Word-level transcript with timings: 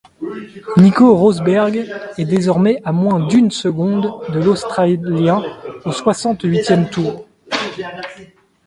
Nico 0.77 1.13
Rosberg 1.15 1.85
est 2.17 2.25
désormais 2.25 2.81
à 2.83 2.91
moins 2.91 3.27
d'une 3.27 3.51
seconde 3.51 4.11
de 4.33 4.39
l'Australien 4.41 5.43
au 5.85 5.91
soixante-huitième 5.91 6.89
tour. 6.89 7.27